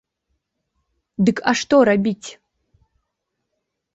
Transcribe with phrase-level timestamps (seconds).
[1.27, 2.29] Дык а што рабіць?